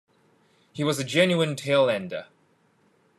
[0.73, 2.25] He was a genuine tail-ender.